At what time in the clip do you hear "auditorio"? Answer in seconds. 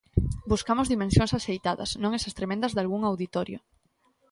3.05-3.59